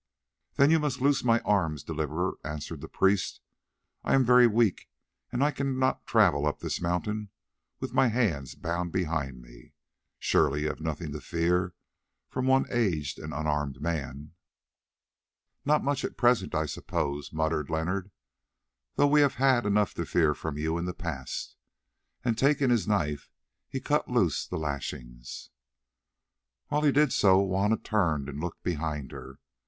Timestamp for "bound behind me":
8.55-9.73